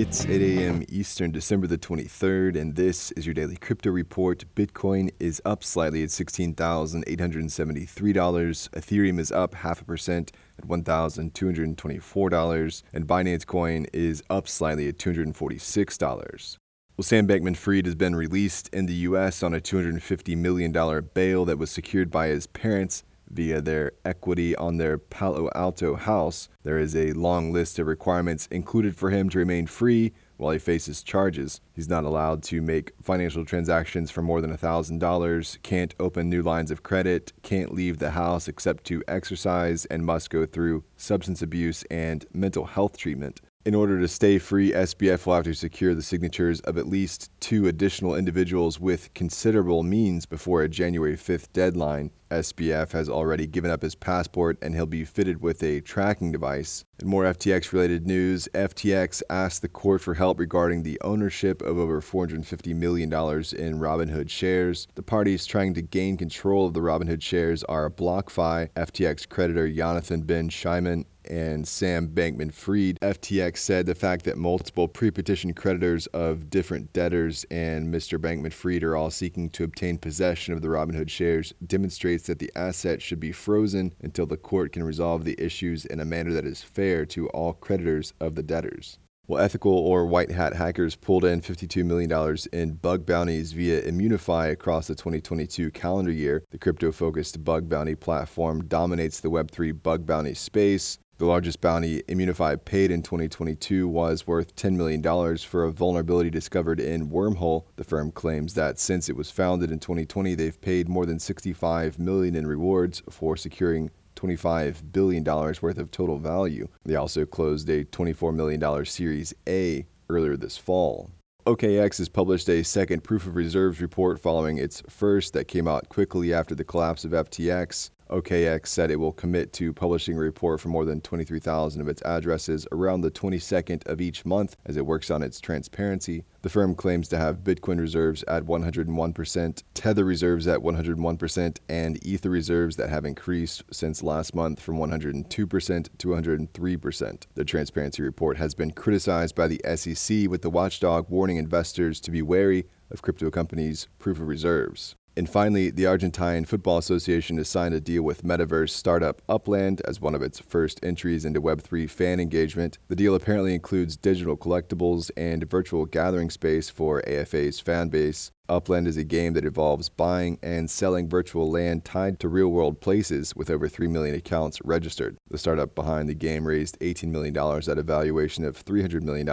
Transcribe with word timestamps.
It's 0.00 0.24
8 0.24 0.60
a.m. 0.60 0.84
Eastern, 0.88 1.32
December 1.32 1.66
the 1.66 1.76
23rd, 1.76 2.56
and 2.56 2.76
this 2.76 3.10
is 3.10 3.26
your 3.26 3.34
daily 3.34 3.56
crypto 3.56 3.90
report. 3.90 4.44
Bitcoin 4.54 5.10
is 5.18 5.42
up 5.44 5.64
slightly 5.64 6.04
at 6.04 6.10
$16,873. 6.10 8.70
Ethereum 8.70 9.18
is 9.18 9.32
up 9.32 9.56
half 9.56 9.82
a 9.82 9.84
percent 9.84 10.30
at 10.56 10.68
$1,224, 10.68 12.82
and 12.92 13.08
Binance 13.08 13.44
Coin 13.44 13.86
is 13.92 14.22
up 14.30 14.46
slightly 14.46 14.86
at 14.86 14.98
$246. 14.98 16.58
Well, 16.96 17.02
Sam 17.02 17.26
Bankman 17.26 17.56
Fried 17.56 17.86
has 17.86 17.96
been 17.96 18.14
released 18.14 18.72
in 18.72 18.86
the 18.86 18.94
U.S. 18.94 19.42
on 19.42 19.52
a 19.52 19.60
$250 19.60 20.36
million 20.36 20.70
bail 21.12 21.44
that 21.44 21.58
was 21.58 21.72
secured 21.72 22.12
by 22.12 22.28
his 22.28 22.46
parents 22.46 23.02
via 23.30 23.60
their 23.60 23.92
equity 24.04 24.56
on 24.56 24.76
their 24.76 24.98
Palo 24.98 25.50
Alto 25.54 25.96
house. 25.96 26.48
There 26.62 26.78
is 26.78 26.96
a 26.96 27.12
long 27.12 27.52
list 27.52 27.78
of 27.78 27.86
requirements 27.86 28.48
included 28.50 28.96
for 28.96 29.10
him 29.10 29.28
to 29.30 29.38
remain 29.38 29.66
free 29.66 30.12
while 30.38 30.52
he 30.52 30.58
faces 30.58 31.02
charges. 31.02 31.60
He's 31.74 31.88
not 31.88 32.04
allowed 32.04 32.42
to 32.44 32.62
make 32.62 32.92
financial 33.02 33.44
transactions 33.44 34.10
for 34.10 34.22
more 34.22 34.40
than 34.40 34.56
$1,000, 34.56 35.62
can't 35.62 35.94
open 35.98 36.30
new 36.30 36.42
lines 36.42 36.70
of 36.70 36.82
credit, 36.82 37.32
can't 37.42 37.74
leave 37.74 37.98
the 37.98 38.12
house 38.12 38.48
except 38.48 38.84
to 38.84 39.02
exercise, 39.08 39.84
and 39.86 40.06
must 40.06 40.30
go 40.30 40.46
through 40.46 40.84
substance 40.96 41.42
abuse 41.42 41.82
and 41.90 42.24
mental 42.32 42.66
health 42.66 42.96
treatment. 42.96 43.40
In 43.64 43.74
order 43.74 44.00
to 44.00 44.08
stay 44.08 44.38
free, 44.38 44.72
SBF 44.72 45.26
will 45.26 45.34
have 45.34 45.44
to 45.44 45.52
secure 45.52 45.94
the 45.94 46.00
signatures 46.00 46.60
of 46.60 46.78
at 46.78 46.86
least 46.86 47.30
two 47.38 47.66
additional 47.66 48.14
individuals 48.14 48.80
with 48.80 49.12
considerable 49.12 49.82
means 49.82 50.24
before 50.26 50.62
a 50.62 50.68
January 50.68 51.16
5th 51.16 51.52
deadline. 51.52 52.10
SBF 52.30 52.92
has 52.92 53.08
already 53.08 53.46
given 53.46 53.70
up 53.70 53.82
his 53.82 53.94
passport 53.94 54.58
and 54.62 54.74
he'll 54.74 54.86
be 54.86 55.04
fitted 55.04 55.42
with 55.42 55.62
a 55.62 55.80
tracking 55.80 56.30
device. 56.30 56.84
In 57.00 57.08
more 57.08 57.24
FTX 57.24 57.72
related 57.72 58.06
news, 58.06 58.48
FTX 58.54 59.22
asked 59.28 59.62
the 59.62 59.68
court 59.68 60.00
for 60.02 60.14
help 60.14 60.38
regarding 60.38 60.82
the 60.82 61.00
ownership 61.02 61.60
of 61.60 61.78
over 61.78 62.00
$450 62.00 62.74
million 62.74 63.10
in 63.12 63.80
Robinhood 63.80 64.30
shares. 64.30 64.88
The 64.94 65.02
parties 65.02 65.46
trying 65.46 65.74
to 65.74 65.82
gain 65.82 66.16
control 66.16 66.66
of 66.66 66.74
the 66.74 66.80
Robinhood 66.80 67.22
shares 67.22 67.64
are 67.64 67.90
BlockFi, 67.90 68.70
FTX 68.70 69.28
creditor 69.28 69.70
Jonathan 69.70 70.22
Ben 70.22 70.48
Shimon, 70.48 71.06
and 71.28 71.66
Sam 71.66 72.08
Bankman 72.08 72.52
Fried. 72.52 72.98
FTX 73.00 73.58
said 73.58 73.86
the 73.86 73.94
fact 73.94 74.24
that 74.24 74.36
multiple 74.36 74.88
pre 74.88 75.10
petition 75.10 75.54
creditors 75.54 76.06
of 76.08 76.50
different 76.50 76.92
debtors 76.92 77.44
and 77.50 77.92
Mr. 77.92 78.18
Bankman 78.18 78.52
Fried 78.52 78.82
are 78.82 78.96
all 78.96 79.10
seeking 79.10 79.50
to 79.50 79.64
obtain 79.64 79.98
possession 79.98 80.54
of 80.54 80.62
the 80.62 80.68
Robinhood 80.68 81.10
shares 81.10 81.52
demonstrates 81.64 82.26
that 82.26 82.38
the 82.38 82.52
asset 82.56 83.00
should 83.02 83.20
be 83.20 83.32
frozen 83.32 83.94
until 84.00 84.26
the 84.26 84.36
court 84.36 84.72
can 84.72 84.82
resolve 84.82 85.24
the 85.24 85.36
issues 85.38 85.84
in 85.84 86.00
a 86.00 86.04
manner 86.04 86.32
that 86.32 86.46
is 86.46 86.62
fair 86.62 87.04
to 87.06 87.28
all 87.28 87.52
creditors 87.52 88.12
of 88.20 88.34
the 88.34 88.42
debtors. 88.42 88.98
Well, 89.28 89.44
ethical 89.44 89.72
or 89.74 90.06
white 90.06 90.30
hat 90.30 90.54
hackers 90.54 90.96
pulled 90.96 91.26
in 91.26 91.42
$52 91.42 91.84
million 91.84 92.38
in 92.50 92.76
bug 92.76 93.04
bounties 93.04 93.52
via 93.52 93.82
Immunefi 93.82 94.50
across 94.50 94.86
the 94.86 94.94
2022 94.94 95.70
calendar 95.70 96.10
year. 96.10 96.44
The 96.50 96.56
crypto 96.56 96.92
focused 96.92 97.44
bug 97.44 97.68
bounty 97.68 97.94
platform 97.94 98.64
dominates 98.64 99.20
the 99.20 99.28
Web3 99.28 99.82
bug 99.82 100.06
bounty 100.06 100.32
space. 100.32 100.98
The 101.18 101.26
largest 101.26 101.60
bounty 101.60 102.04
Immunefi 102.04 102.64
paid 102.64 102.92
in 102.92 103.02
2022 103.02 103.88
was 103.88 104.24
worth 104.24 104.54
$10 104.54 104.76
million 104.76 105.02
for 105.38 105.64
a 105.64 105.72
vulnerability 105.72 106.30
discovered 106.30 106.78
in 106.78 107.10
Wormhole. 107.10 107.64
The 107.74 107.82
firm 107.82 108.12
claims 108.12 108.54
that 108.54 108.78
since 108.78 109.08
it 109.08 109.16
was 109.16 109.28
founded 109.28 109.72
in 109.72 109.80
2020, 109.80 110.36
they've 110.36 110.60
paid 110.60 110.88
more 110.88 111.06
than 111.06 111.18
65 111.18 111.98
million 111.98 112.36
in 112.36 112.46
rewards 112.46 113.02
for 113.10 113.36
securing 113.36 113.90
$25 114.14 114.92
billion 114.92 115.24
worth 115.24 115.78
of 115.78 115.90
total 115.90 116.18
value. 116.18 116.68
They 116.84 116.94
also 116.94 117.26
closed 117.26 117.68
a 117.68 117.84
$24 117.84 118.32
million 118.32 118.84
Series 118.84 119.34
A 119.48 119.86
earlier 120.08 120.36
this 120.36 120.56
fall. 120.56 121.10
OKX 121.48 121.98
has 121.98 122.08
published 122.08 122.48
a 122.48 122.62
second 122.62 123.02
proof 123.02 123.26
of 123.26 123.34
reserves 123.34 123.80
report 123.80 124.20
following 124.20 124.58
its 124.58 124.82
first 124.88 125.32
that 125.32 125.48
came 125.48 125.66
out 125.66 125.88
quickly 125.88 126.32
after 126.32 126.54
the 126.54 126.62
collapse 126.62 127.04
of 127.04 127.10
FTX. 127.10 127.90
OKX 128.10 128.66
said 128.66 128.90
it 128.90 128.96
will 128.96 129.12
commit 129.12 129.52
to 129.54 129.72
publishing 129.72 130.16
a 130.16 130.20
report 130.20 130.60
for 130.60 130.68
more 130.68 130.84
than 130.84 131.00
23,000 131.00 131.80
of 131.80 131.88
its 131.88 132.02
addresses 132.02 132.66
around 132.72 133.00
the 133.00 133.10
22nd 133.10 133.86
of 133.86 134.00
each 134.00 134.24
month 134.24 134.56
as 134.64 134.76
it 134.76 134.86
works 134.86 135.10
on 135.10 135.22
its 135.22 135.40
transparency. 135.40 136.24
The 136.42 136.48
firm 136.48 136.74
claims 136.74 137.08
to 137.08 137.18
have 137.18 137.44
Bitcoin 137.44 137.80
reserves 137.80 138.22
at 138.24 138.44
101%, 138.44 139.62
Tether 139.74 140.04
reserves 140.04 140.46
at 140.46 140.60
101%, 140.60 141.58
and 141.68 142.06
Ether 142.06 142.30
reserves 142.30 142.76
that 142.76 142.90
have 142.90 143.04
increased 143.04 143.62
since 143.72 144.02
last 144.02 144.34
month 144.34 144.60
from 144.60 144.78
102% 144.78 145.28
to 145.28 146.08
103%. 146.08 147.26
The 147.34 147.44
transparency 147.44 148.02
report 148.02 148.36
has 148.36 148.54
been 148.54 148.70
criticized 148.70 149.34
by 149.34 149.48
the 149.48 149.60
SEC, 149.76 150.28
with 150.28 150.42
the 150.42 150.50
watchdog 150.50 151.10
warning 151.10 151.36
investors 151.36 152.00
to 152.00 152.10
be 152.10 152.22
wary 152.22 152.66
of 152.90 153.02
crypto 153.02 153.30
companies' 153.30 153.88
proof 153.98 154.18
of 154.18 154.28
reserves. 154.28 154.96
And 155.18 155.28
finally, 155.28 155.70
the 155.70 155.84
Argentine 155.84 156.44
Football 156.44 156.78
Association 156.78 157.38
has 157.38 157.48
signed 157.48 157.74
a 157.74 157.80
deal 157.80 158.04
with 158.04 158.22
metaverse 158.22 158.70
startup 158.70 159.20
Upland 159.28 159.82
as 159.84 160.00
one 160.00 160.14
of 160.14 160.22
its 160.22 160.38
first 160.38 160.78
entries 160.80 161.24
into 161.24 161.42
Web3 161.42 161.90
fan 161.90 162.20
engagement. 162.20 162.78
The 162.86 162.94
deal 162.94 163.16
apparently 163.16 163.52
includes 163.52 163.96
digital 163.96 164.36
collectibles 164.36 165.10
and 165.16 165.50
virtual 165.50 165.86
gathering 165.86 166.30
space 166.30 166.70
for 166.70 167.02
AFA's 167.08 167.58
fan 167.58 167.88
base. 167.88 168.30
Upland 168.48 168.86
is 168.86 168.96
a 168.96 169.02
game 169.02 169.32
that 169.32 169.44
involves 169.44 169.88
buying 169.88 170.38
and 170.40 170.70
selling 170.70 171.08
virtual 171.08 171.50
land 171.50 171.84
tied 171.84 172.20
to 172.20 172.28
real 172.28 172.50
world 172.50 172.80
places 172.80 173.34
with 173.34 173.50
over 173.50 173.66
3 173.66 173.88
million 173.88 174.14
accounts 174.14 174.60
registered. 174.64 175.16
The 175.28 175.36
startup 175.36 175.74
behind 175.74 176.08
the 176.08 176.14
game 176.14 176.46
raised 176.46 176.78
$18 176.78 177.08
million 177.08 177.36
at 177.36 177.76
a 177.76 177.82
valuation 177.82 178.44
of 178.44 178.64
$300 178.64 179.02
million 179.02 179.26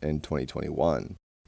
in 0.00 0.20
2021. 0.20 1.16